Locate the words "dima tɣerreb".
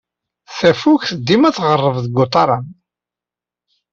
1.27-1.95